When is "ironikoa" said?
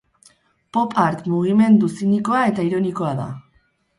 2.71-3.15